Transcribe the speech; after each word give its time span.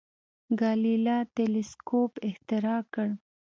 ګالیله 0.59 1.17
تلسکوپ 1.35 2.11
اختراع 2.29 2.79
کړ. 2.93 3.07